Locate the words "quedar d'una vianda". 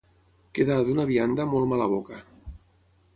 0.59-1.47